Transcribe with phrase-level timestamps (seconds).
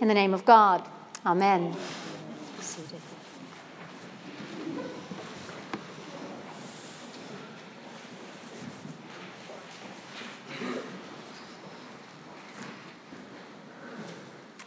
[0.00, 0.88] In the name of God,
[1.26, 1.76] Amen.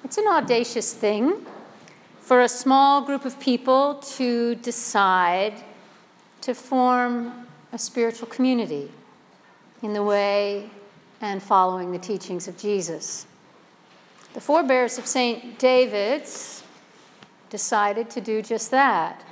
[0.04, 1.44] It's an audacious thing
[2.20, 5.56] for a small group of people to decide
[6.42, 8.92] to form a spiritual community
[9.82, 10.70] in the way
[11.20, 13.26] and following the teachings of Jesus.
[14.34, 15.60] The forebears of St.
[15.60, 16.64] David's
[17.52, 19.24] decided to do just that.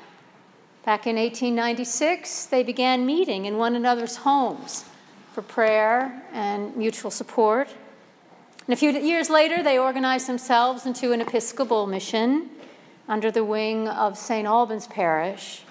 [0.85, 4.85] Back in 1896, they began meeting in one another's homes
[5.33, 7.69] for prayer and mutual support.
[8.67, 12.51] And a few years later, they organized themselves into an Episcopal mission
[13.07, 14.47] under the wing of St.
[14.47, 15.63] Albans Parish.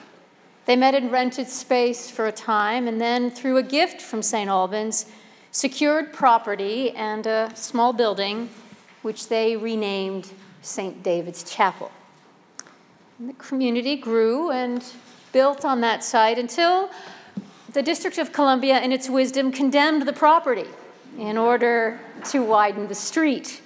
[0.66, 4.51] They met in rented space for a time, and then, through a gift from St.
[4.51, 5.07] Albans,
[5.52, 8.49] secured property and a small building,
[9.02, 10.30] which they renamed
[10.62, 11.02] St.
[11.02, 11.90] David's Chapel.
[13.18, 14.84] And the community grew and
[15.32, 16.90] built on that site until
[17.73, 20.66] the District of Columbia, in its wisdom, condemned the property
[21.18, 23.62] in order to widen the street.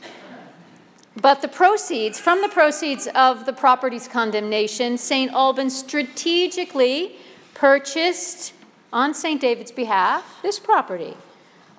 [1.20, 5.32] But the proceeds, from the proceeds of the property's condemnation, St.
[5.32, 7.16] Albans strategically
[7.54, 8.52] purchased,
[8.94, 9.41] on St.
[9.41, 11.16] David's behalf, this property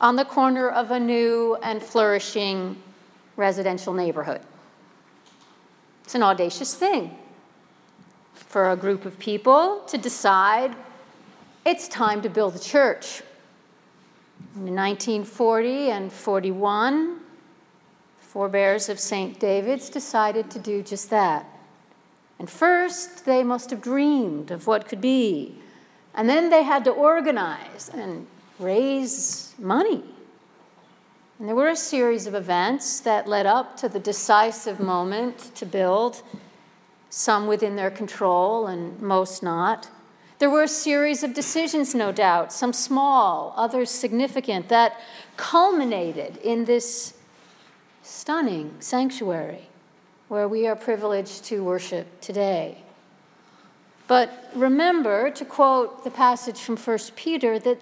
[0.01, 2.75] on the corner of a new and flourishing
[3.35, 4.41] residential neighborhood.
[6.03, 7.17] It's an audacious thing
[8.33, 10.75] for a group of people to decide
[11.65, 13.23] it's time to build a church.
[14.55, 19.39] In 1940 and 41, the forebears of St.
[19.39, 21.45] David's decided to do just that.
[22.37, 25.55] And first, they must have dreamed of what could be.
[26.13, 28.27] And then they had to organize and
[28.59, 30.03] raise money.
[31.37, 35.65] And there were a series of events that led up to the decisive moment to
[35.65, 36.23] build,
[37.09, 39.89] some within their control and most not.
[40.39, 44.97] There were a series of decisions, no doubt, some small, others significant, that
[45.35, 47.13] culminated in this
[48.01, 49.67] stunning sanctuary
[50.29, 52.77] where we are privileged to worship today.
[54.07, 57.81] But remember, to quote the passage from 1 Peter, that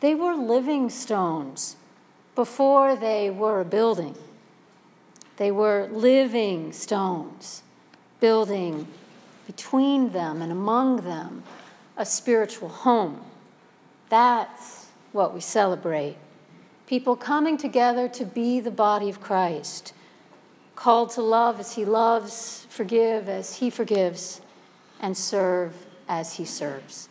[0.00, 1.76] they were living stones
[2.40, 4.16] before they were a building.
[5.36, 7.62] They were living stones,
[8.18, 8.88] building
[9.46, 11.42] between them and among them
[11.98, 13.20] a spiritual home.
[14.08, 16.16] That's what we celebrate.
[16.86, 19.92] People coming together to be the body of Christ,
[20.74, 24.40] called to love as he loves, forgive as he forgives,
[24.98, 25.74] and serve
[26.08, 27.09] as he serves.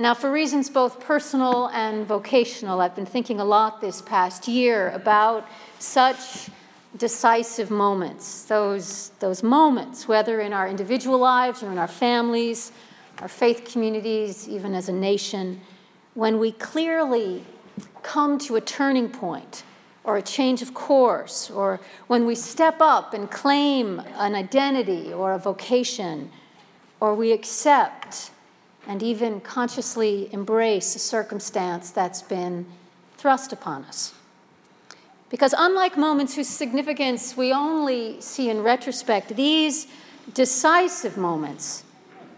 [0.00, 4.88] Now, for reasons both personal and vocational, I've been thinking a lot this past year
[4.92, 5.46] about
[5.78, 6.48] such
[6.96, 12.72] decisive moments, those, those moments, whether in our individual lives or in our families,
[13.18, 15.60] our faith communities, even as a nation,
[16.14, 17.44] when we clearly
[18.02, 19.64] come to a turning point
[20.02, 25.34] or a change of course, or when we step up and claim an identity or
[25.34, 26.32] a vocation,
[27.00, 28.30] or we accept
[28.90, 32.66] and even consciously embrace a circumstance that's been
[33.16, 34.12] thrust upon us.
[35.30, 39.86] Because unlike moments whose significance we only see in retrospect, these
[40.34, 41.84] decisive moments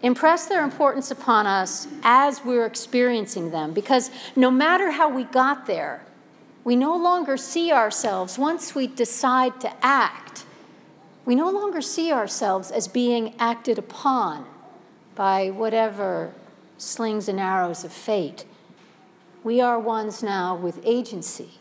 [0.03, 3.73] impress their importance upon us as we're experiencing them.
[3.73, 6.05] Because no matter how we got there,
[6.65, 10.45] we no longer see ourselves, once we decide to act,
[11.25, 14.45] we no longer see ourselves as being acted upon
[15.15, 16.35] by whatever
[16.83, 18.45] slings and arrows of fate.
[19.45, 21.61] We are ones now with agency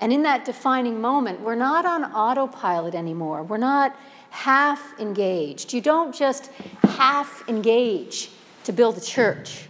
[0.00, 3.42] and in that defining moment, we're not on autopilot anymore.
[3.42, 3.96] We're not
[4.30, 5.72] half engaged.
[5.72, 6.50] You don't just
[6.82, 8.30] half engage
[8.64, 9.68] to build a church.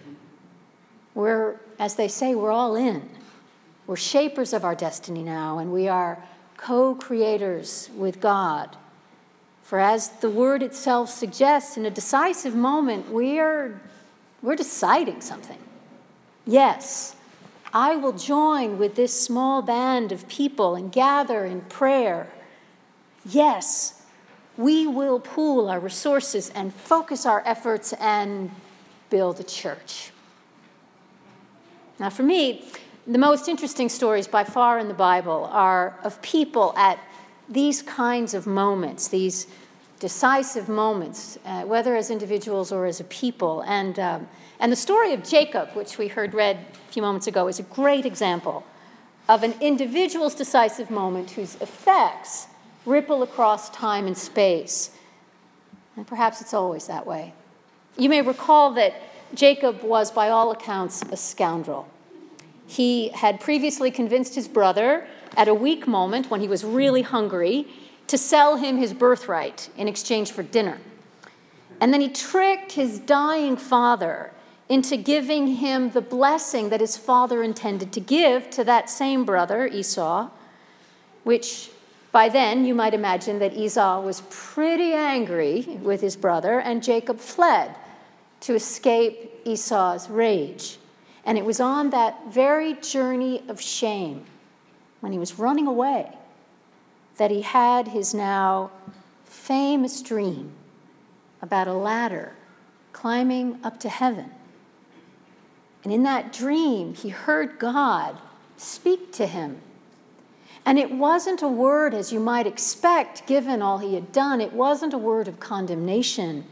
[1.15, 3.09] We're, as they say, we're all in.
[3.87, 6.23] We're shapers of our destiny now, and we are
[6.57, 8.77] co creators with God.
[9.63, 13.81] For as the word itself suggests, in a decisive moment, we are,
[14.47, 15.59] we're deciding something.
[16.47, 17.17] Yes,
[17.73, 22.29] I will join with this small band of people and gather in prayer.
[23.29, 24.03] Yes,
[24.57, 28.53] we will pool our resources and focus our efforts and
[29.11, 30.13] build a church.
[31.99, 32.71] Now, for me,
[33.05, 37.01] the most interesting stories by far in the Bible are of people at
[37.49, 39.49] these kinds of moments, these
[40.01, 43.63] decisive moments, uh, whether as individuals or as a people.
[43.63, 44.29] And, um,
[44.61, 47.65] and the story of Jacob, which we heard read a few moments ago is a
[47.65, 48.65] great example
[49.29, 52.47] of an individual's decisive moment whose effects
[52.85, 54.91] ripple across time and space.
[55.97, 57.33] And perhaps it's always that way.
[57.97, 58.95] You may recall that
[59.35, 61.89] Jacob was, by all accounts, a scoundrel.
[62.67, 65.07] He had previously convinced his brother,
[65.37, 67.67] at a weak moment when he was really hungry,
[68.07, 70.79] to sell him his birthright in exchange for dinner.
[71.81, 74.33] And then he tricked his dying father
[74.69, 79.67] into giving him the blessing that his father intended to give to that same brother,
[79.67, 80.29] Esau,
[81.25, 81.71] which
[82.13, 87.19] by then you might imagine that Esau was pretty angry with his brother, and Jacob
[87.21, 87.75] fled
[88.41, 90.79] to escape Esau's rage.
[91.25, 94.25] And it was on that very journey of shame,
[95.01, 96.17] when he was running away,
[97.17, 98.71] that he had his now
[99.25, 100.53] famous dream
[101.41, 102.35] about a ladder
[102.93, 104.31] climbing up to heaven.
[105.85, 108.19] And in that dream, he heard God
[108.57, 109.61] speak to him.
[110.65, 114.41] And it wasn't a word as you might expect, given all he had done.
[114.41, 116.45] It wasn't a word of condemnation,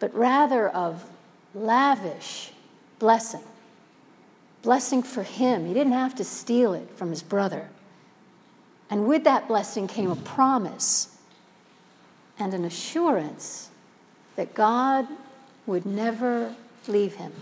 [0.00, 1.08] but rather of
[1.54, 2.50] lavish
[2.98, 3.44] blessing.
[4.62, 5.66] Blessing for him.
[5.66, 7.68] He didn't have to steal it from his brother.
[8.90, 11.16] And with that blessing came a promise
[12.38, 13.70] and an assurance
[14.36, 15.06] that God
[15.66, 16.54] would never
[16.86, 17.32] leave him.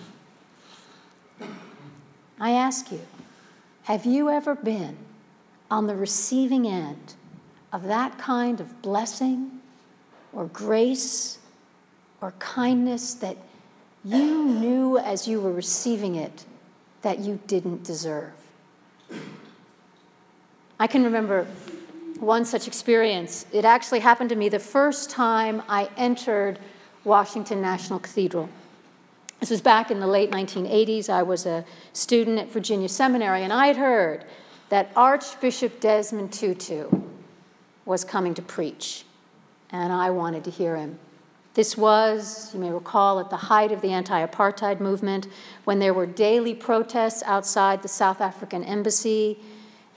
[2.40, 3.00] I ask you,
[3.82, 4.96] have you ever been
[5.70, 7.14] on the receiving end
[7.72, 9.60] of that kind of blessing
[10.32, 11.38] or grace
[12.20, 13.36] or kindness that
[14.04, 16.44] you knew as you were receiving it
[17.02, 18.32] that you didn't deserve?
[20.84, 21.46] I can remember
[22.20, 23.46] one such experience.
[23.52, 26.58] It actually happened to me the first time I entered
[27.04, 28.50] Washington National Cathedral.
[29.40, 31.08] This was back in the late 1980s.
[31.08, 31.64] I was a
[31.94, 34.26] student at Virginia Seminary, and I had heard
[34.68, 36.90] that Archbishop Desmond Tutu
[37.86, 39.06] was coming to preach,
[39.70, 40.98] and I wanted to hear him.
[41.54, 45.28] This was, you may recall, at the height of the anti apartheid movement
[45.64, 49.38] when there were daily protests outside the South African embassy,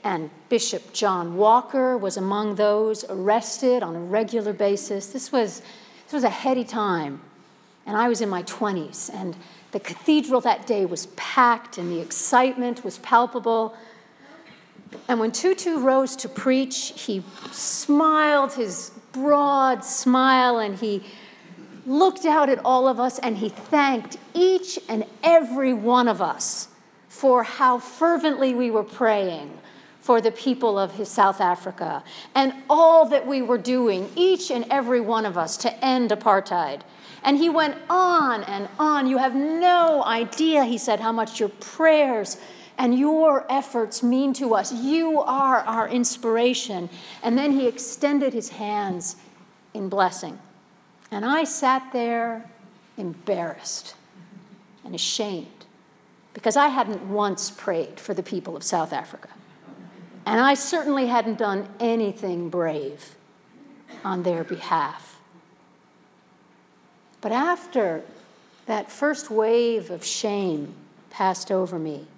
[0.04, 5.08] and Bishop John Walker was among those arrested on a regular basis.
[5.08, 5.62] This was
[6.04, 7.20] this was a heady time,
[7.86, 9.36] and I was in my 20s, and
[9.72, 13.76] the cathedral that day was packed, and the excitement was palpable.
[15.06, 17.22] And when Tutu rose to preach, he
[17.52, 21.02] smiled his broad smile and he
[21.86, 26.68] looked out at all of us and he thanked each and every one of us
[27.08, 29.58] for how fervently we were praying
[30.08, 32.02] for the people of South Africa
[32.34, 36.80] and all that we were doing, each and every one of us, to end apartheid.
[37.24, 39.06] And he went on and on.
[39.06, 42.38] You have no idea, he said, how much your prayers
[42.78, 44.72] and your efforts mean to us.
[44.72, 46.88] You are our inspiration.
[47.22, 49.16] And then he extended his hands
[49.74, 50.38] in blessing.
[51.10, 52.48] And I sat there
[52.96, 53.94] embarrassed
[54.86, 55.66] and ashamed
[56.32, 59.28] because I hadn't once prayed for the people of South Africa.
[60.28, 63.14] And I certainly hadn't done anything brave
[64.04, 65.18] on their behalf.
[67.22, 68.02] But after
[68.66, 70.74] that first wave of shame
[71.08, 72.08] passed over me,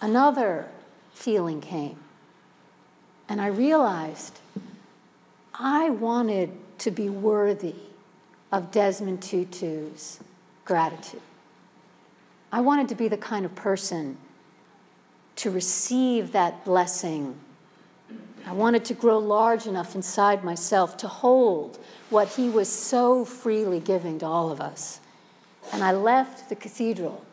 [0.00, 0.66] another
[1.12, 2.00] feeling came.
[3.28, 4.40] And I realized
[5.54, 7.76] I wanted to be worthy
[8.50, 10.18] of Desmond Tutu's
[10.64, 11.22] gratitude.
[12.50, 14.16] I wanted to be the kind of person
[15.36, 17.38] to receive that blessing.
[18.46, 21.78] I wanted to grow large enough inside myself to hold
[22.10, 25.00] what he was so freely giving to all of us.
[25.72, 27.24] And I left the cathedral,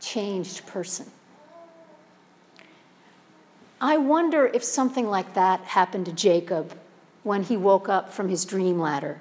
[0.00, 1.10] changed person.
[3.80, 6.76] I wonder if something like that happened to Jacob
[7.22, 9.18] when he woke up from his dream ladder.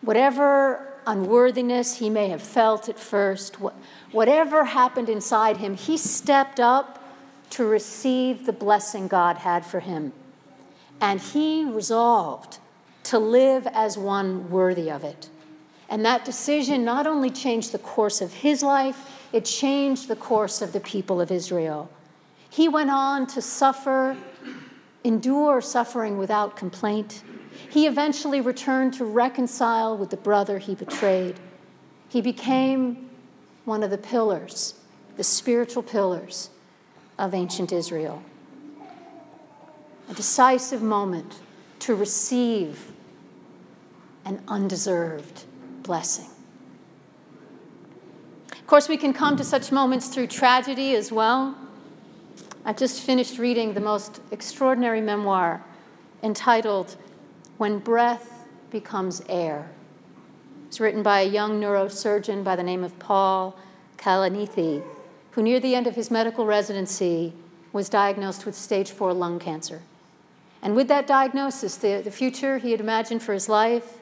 [0.00, 3.56] Whatever unworthiness he may have felt at first,
[4.12, 7.00] whatever happened inside him, he stepped up
[7.50, 10.12] to receive the blessing God had for him.
[11.00, 12.58] And he resolved
[13.04, 15.28] to live as one worthy of it.
[15.88, 20.62] And that decision not only changed the course of his life, it changed the course
[20.62, 21.90] of the people of Israel.
[22.48, 24.16] He went on to suffer,
[25.02, 27.22] endure suffering without complaint.
[27.70, 31.38] He eventually returned to reconcile with the brother he betrayed.
[32.08, 33.10] He became
[33.64, 34.74] one of the pillars,
[35.16, 36.50] the spiritual pillars
[37.18, 38.22] of ancient Israel.
[40.08, 41.40] A decisive moment
[41.80, 42.92] to receive
[44.24, 45.44] an undeserved
[45.82, 46.28] blessing.
[48.52, 51.54] Of course, we can come to such moments through tragedy as well.
[52.64, 55.62] I've just finished reading the most extraordinary memoir
[56.22, 56.96] entitled
[57.56, 59.70] When Breath Becomes Air.
[60.66, 63.56] It's written by a young neurosurgeon by the name of Paul
[63.96, 64.82] Kalanithi,
[65.30, 67.32] who, near the end of his medical residency,
[67.72, 69.82] was diagnosed with stage four lung cancer.
[70.62, 73.98] And with that diagnosis, the, the future he had imagined for his life,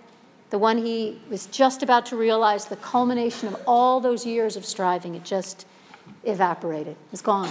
[0.50, 4.64] the one he was just about to realize, the culmination of all those years of
[4.64, 5.66] striving, it just
[6.24, 7.50] evaporated, it's gone.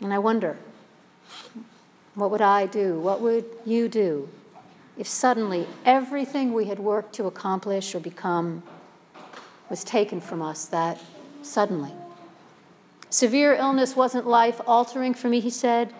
[0.00, 0.56] And I wonder,
[2.16, 2.98] what would I do?
[2.98, 4.28] What would you do
[4.98, 8.62] if suddenly everything we had worked to accomplish or become
[9.68, 10.98] was taken from us that
[11.42, 11.92] suddenly?
[13.10, 15.92] Severe illness wasn't life altering for me, he said.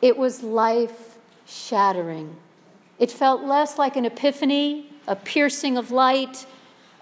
[0.00, 2.36] It was life shattering.
[2.98, 6.46] It felt less like an epiphany, a piercing of light,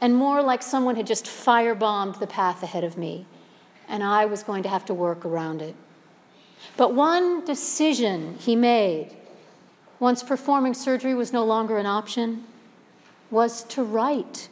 [0.00, 3.26] and more like someone had just firebombed the path ahead of me,
[3.88, 5.74] and I was going to have to work around it.
[6.76, 9.16] But one decision he made,
[9.98, 12.44] once performing surgery was no longer an option,
[13.30, 14.48] was to write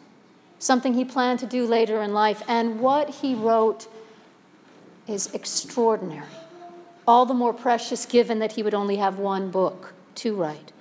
[0.58, 2.42] something he planned to do later in life.
[2.48, 3.88] And what he wrote
[5.06, 6.26] is extraordinary,
[7.06, 10.72] all the more precious given that he would only have one book to write.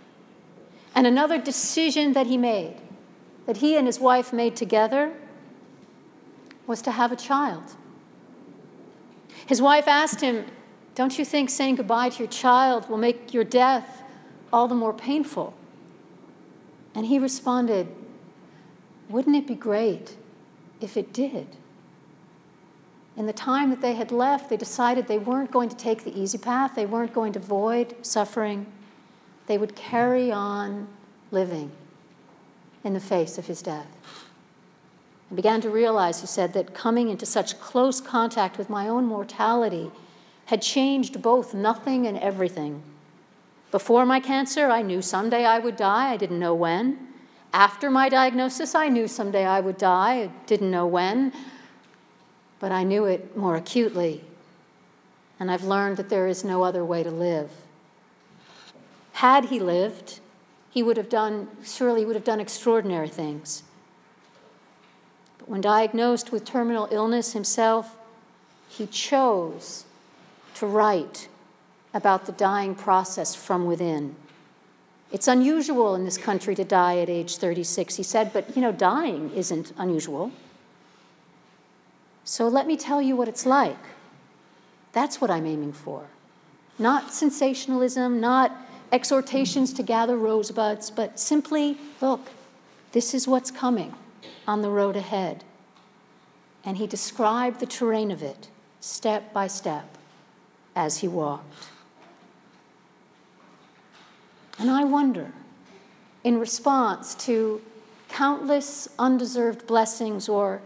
[0.94, 2.76] And another decision that he made,
[3.46, 5.14] that he and his wife made together,
[6.66, 7.64] was to have a child.
[9.46, 10.46] His wife asked him,
[10.98, 14.02] don't you think saying goodbye to your child will make your death
[14.52, 15.54] all the more painful?
[16.96, 17.88] And he responded,
[19.08, 20.18] Wouldn't it be great
[20.82, 21.46] if it did?
[23.16, 26.20] In the time that they had left, they decided they weren't going to take the
[26.20, 28.66] easy path, they weren't going to avoid suffering.
[29.46, 30.88] They would carry on
[31.30, 31.70] living
[32.84, 33.86] in the face of his death.
[35.32, 39.06] I began to realize, he said, that coming into such close contact with my own
[39.06, 39.92] mortality
[40.48, 42.82] had changed both nothing and everything.
[43.70, 46.98] Before my cancer, I knew someday I would die, I didn't know when.
[47.52, 51.34] After my diagnosis, I knew someday I would die, I didn't know when.
[52.60, 54.24] But I knew it more acutely.
[55.38, 57.52] And I've learned that there is no other way to live.
[59.14, 60.22] Had he lived,
[60.70, 63.64] he would have done, surely would have done extraordinary things.
[65.40, 67.98] But when diagnosed with terminal illness himself,
[68.70, 69.84] he chose
[70.58, 71.28] to write
[71.94, 74.16] about the dying process from within.
[75.12, 78.72] It's unusual in this country to die at age 36, he said, but you know,
[78.72, 80.32] dying isn't unusual.
[82.24, 83.78] So let me tell you what it's like.
[84.94, 86.08] That's what I'm aiming for.
[86.80, 88.52] Not sensationalism, not
[88.92, 92.30] exhortations to gather rosebuds, but simply look,
[92.92, 93.94] this is what's coming
[94.48, 95.44] on the road ahead.
[96.66, 98.50] And he described the terrain of it
[98.80, 99.97] step by step
[100.78, 101.70] as he walked.
[104.60, 105.34] And I wonder,
[106.24, 107.62] in response to
[108.10, 110.62] countless undeserved blessings or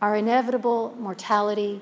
[0.00, 1.80] our inevitable mortality,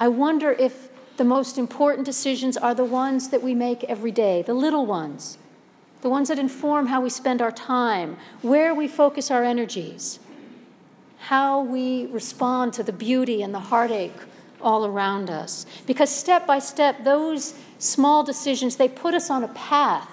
[0.00, 4.40] I wonder if the most important decisions are the ones that we make every day,
[4.40, 5.36] the little ones,
[6.00, 10.20] the ones that inform how we spend our time, where we focus our energies,
[11.18, 14.16] how we respond to the beauty and the heartache
[14.62, 15.66] all around us.
[15.86, 20.10] Because step by step, those small decisions, they put us on a path,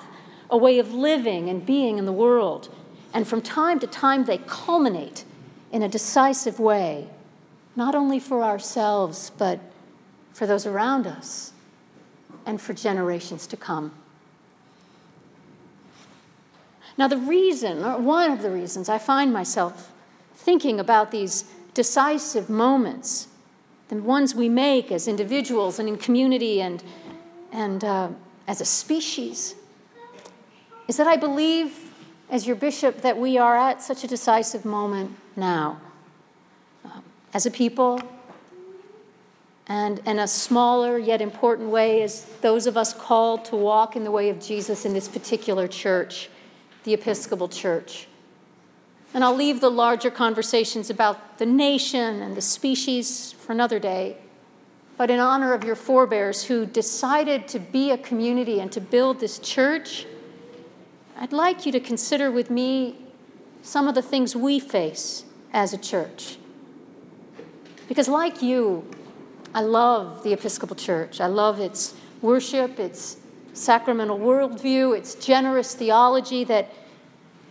[0.49, 2.69] a way of living and being in the world.
[3.13, 5.23] And from time to time, they culminate
[5.71, 7.07] in a decisive way,
[7.75, 9.59] not only for ourselves, but
[10.33, 11.51] for those around us
[12.45, 13.91] and for generations to come.
[16.97, 19.91] Now, the reason, or one of the reasons, I find myself
[20.35, 23.27] thinking about these decisive moments
[23.89, 26.83] the ones we make as individuals and in community and,
[27.51, 28.09] and uh,
[28.47, 29.55] as a species,
[30.87, 31.91] is that I believe,
[32.29, 35.79] as your bishop, that we are at such a decisive moment now.
[36.83, 37.03] Um,
[37.33, 38.01] as a people,
[39.67, 44.03] and in a smaller yet important way, as those of us called to walk in
[44.05, 46.29] the way of Jesus in this particular church,
[46.85, 48.07] the Episcopal Church.
[49.17, 54.17] And I'll leave the larger conversations about the nation and the species for another day.
[54.95, 59.19] But in honor of your forebears who decided to be a community and to build
[59.19, 60.05] this church,
[61.17, 62.95] I'd like you to consider with me
[63.63, 66.37] some of the things we face as a church.
[67.87, 68.87] Because, like you,
[69.51, 71.19] I love the Episcopal Church.
[71.19, 73.17] I love its worship, its
[73.53, 76.71] sacramental worldview, its generous theology that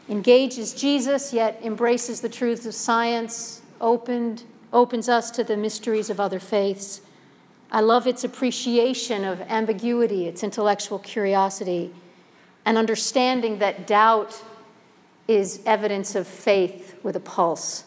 [0.09, 6.21] engages Jesus yet embraces the truths of science, opened, opens us to the mysteries of
[6.21, 7.01] other faiths.
[7.71, 11.93] I love its appreciation of ambiguity, its intellectual curiosity,
[12.65, 14.43] and understanding that doubt
[15.27, 17.85] is evidence of faith with a pulse.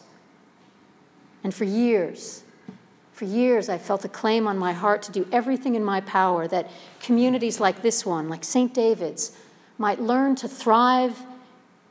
[1.42, 2.42] And for years,
[3.12, 6.46] for years, I felt a claim on my heart to do everything in my power
[6.48, 8.72] that communities like this one, like St.
[8.72, 9.36] David's,
[9.78, 11.22] might learn to thrive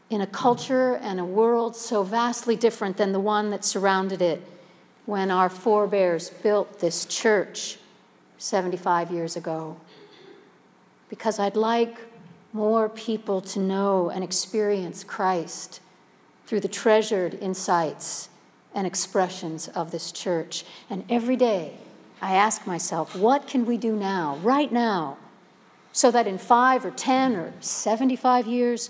[0.09, 4.41] in a culture and a world so vastly different than the one that surrounded it
[5.05, 7.77] when our forebears built this church
[8.37, 9.77] 75 years ago.
[11.09, 11.97] Because I'd like
[12.53, 15.81] more people to know and experience Christ
[16.47, 18.29] through the treasured insights
[18.73, 20.65] and expressions of this church.
[20.89, 21.73] And every day,
[22.21, 25.17] I ask myself, what can we do now, right now,
[25.91, 28.89] so that in five or 10 or 75 years,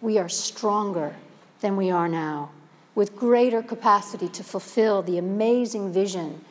[0.00, 1.14] we are stronger
[1.60, 2.50] than we are now,
[2.94, 6.44] with greater capacity to fulfill the amazing vision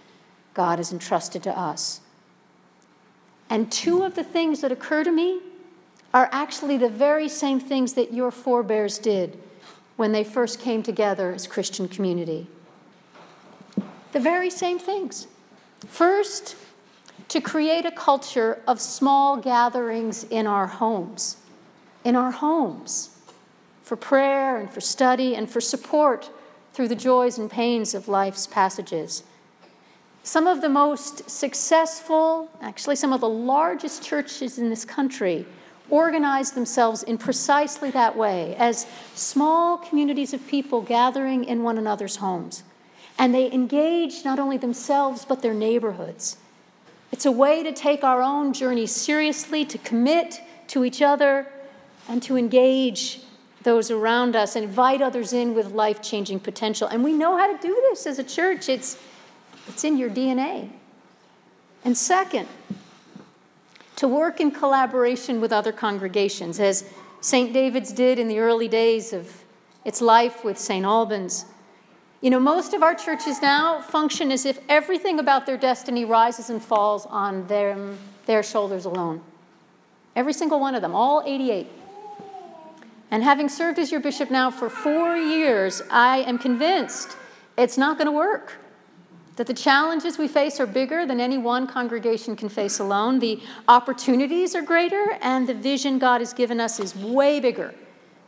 [0.54, 2.02] God has entrusted to us.
[3.50, 5.42] And two of the things that occur to me
[6.14, 9.38] are actually the very same things that your forebears did
[9.96, 12.48] when they first came together as Christian community.
[14.12, 15.28] The very same things.
[15.88, 16.56] First,
[17.28, 21.38] to create a culture of small gatherings in our homes,
[22.04, 23.12] in our homes,
[23.90, 26.30] for prayer and for study and for support
[26.74, 29.24] through the joys and pains of life's passages.
[30.22, 35.44] Some of the most successful, actually, some of the largest churches in this country
[35.90, 42.18] organize themselves in precisely that way as small communities of people gathering in one another's
[42.18, 42.62] homes.
[43.18, 46.38] And they engage not only themselves, but their neighborhoods.
[47.12, 51.48] It's a way to take our own journey seriously, to commit to each other,
[52.08, 53.22] and to engage
[53.64, 56.88] those around us, invite others in with life changing potential.
[56.88, 58.98] And we know how to do this as a church, it's,
[59.68, 60.70] it's in your DNA.
[61.84, 62.48] And second,
[63.98, 66.86] to work in collaboration with other congregations, as
[67.22, 67.52] St.
[67.52, 69.44] David's did in the early days of
[69.84, 70.86] its life with St.
[70.86, 71.46] Albans
[72.22, 76.50] you know, most of our churches now function as if everything about their destiny rises
[76.50, 79.22] and falls on them, their shoulders alone.
[80.18, 81.68] Every single one of them, all 88.
[83.12, 87.18] And having served as your bishop now for four years, I am convinced
[87.58, 88.58] it's not going to work.
[89.36, 93.20] That the challenges we face are bigger than any one congregation can face alone.
[93.20, 97.74] The opportunities are greater, and the vision God has given us is way bigger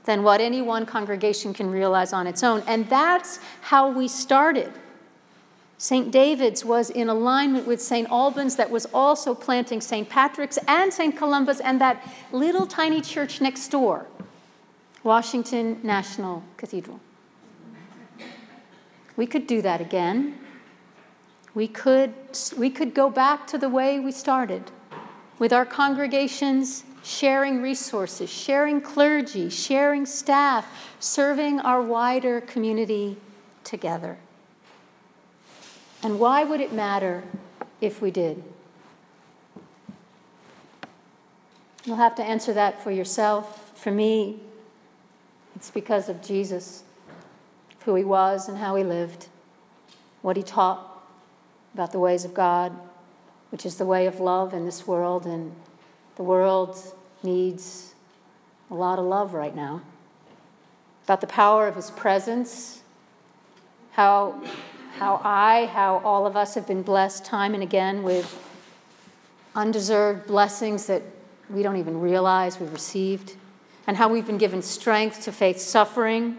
[0.05, 2.63] than what any one congregation can realize on its own.
[2.65, 4.71] And that's how we started.
[5.77, 6.11] St.
[6.11, 8.07] David's was in alignment with St.
[8.09, 10.07] Albans, that was also planting St.
[10.07, 11.17] Patrick's and St.
[11.17, 14.05] Columba's and that little tiny church next door,
[15.03, 16.99] Washington National Cathedral.
[19.15, 20.37] We could do that again.
[21.53, 22.13] We could,
[22.57, 24.71] we could go back to the way we started
[25.37, 30.65] with our congregations sharing resources, sharing clergy, sharing staff,
[30.99, 33.17] serving our wider community
[33.63, 34.17] together.
[36.03, 37.23] And why would it matter
[37.79, 38.43] if we did?
[41.83, 43.71] You'll have to answer that for yourself.
[43.75, 44.39] For me,
[45.61, 46.81] it's because of Jesus,
[47.85, 49.27] who he was and how he lived,
[50.23, 51.05] what he taught
[51.75, 52.75] about the ways of God,
[53.51, 55.53] which is the way of love in this world and
[56.15, 56.75] the world
[57.21, 57.93] needs
[58.71, 59.83] a lot of love right now.
[61.03, 62.81] About the power of His presence,
[63.91, 64.41] how,
[64.97, 68.35] how I, how all of us have been blessed time and again with
[69.53, 71.03] undeserved blessings that
[71.51, 73.35] we don't even realize we've received,
[73.91, 76.37] and how we've been given strength to face suffering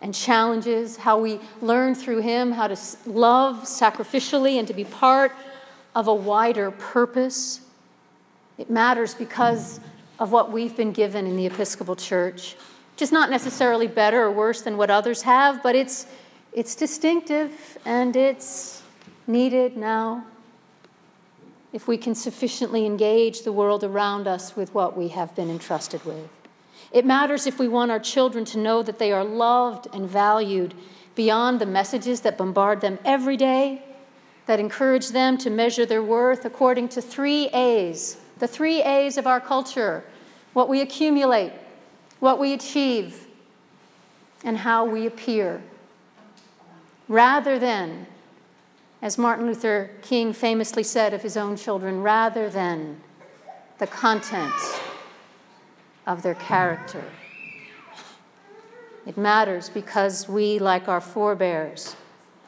[0.00, 5.30] and challenges, how we learn through Him how to love sacrificially and to be part
[5.94, 7.60] of a wider purpose
[8.56, 9.78] it matters because
[10.18, 12.54] of what we've been given in the Episcopal Church,
[12.94, 16.06] which is not necessarily better or worse than what others have, but it's,
[16.54, 18.82] it's distinctive and it's
[19.26, 20.24] needed now
[21.74, 26.02] if we can sufficiently engage the world around us with what we have been entrusted
[26.06, 26.30] with.
[26.94, 30.74] It matters if we want our children to know that they are loved and valued
[31.16, 33.84] beyond the messages that bombard them every day,
[34.46, 39.26] that encourage them to measure their worth according to three A's the three A's of
[39.26, 40.04] our culture
[40.52, 41.52] what we accumulate,
[42.20, 43.26] what we achieve,
[44.44, 45.62] and how we appear.
[47.08, 48.06] Rather than,
[49.02, 53.00] as Martin Luther King famously said of his own children, rather than
[53.78, 54.52] the content
[56.06, 57.04] of their character.
[59.06, 61.96] It matters because we, like our forebears,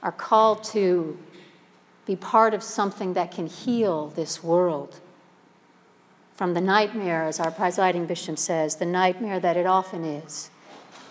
[0.03, 1.19] are called to
[2.07, 5.01] be part of something that can heal this world
[6.37, 10.51] from the nightmare, as our presiding bishop says, the nightmare that it often is,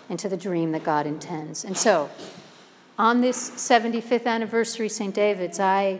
[0.07, 1.65] into the dream that God intends.
[1.65, 2.11] And so,
[2.99, 5.13] on this 75th anniversary, St.
[5.13, 5.99] David's, I,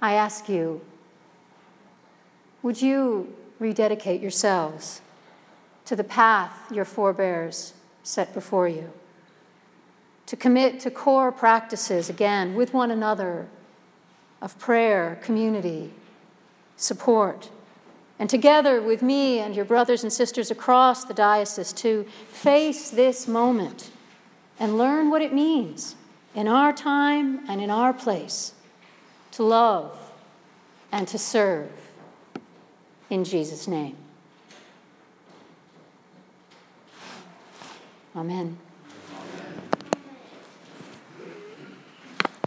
[0.00, 0.80] I ask you,
[2.62, 5.02] would you rededicate yourselves
[5.86, 8.92] to the path your forebears set before you?
[10.26, 13.48] To commit to core practices, again, with one another,
[14.40, 15.92] of prayer, community,
[16.76, 17.50] support,
[18.18, 23.26] and together with me and your brothers and sisters across the diocese to face this
[23.26, 23.90] moment
[24.58, 25.96] and learn what it means
[26.34, 28.52] in our time and in our place
[29.32, 29.98] to love
[30.90, 31.70] and to serve
[33.10, 33.96] in Jesus' name.
[38.14, 38.58] Amen.